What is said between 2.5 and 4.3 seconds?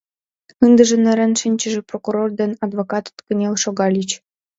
адвокатат кынел шогальыч.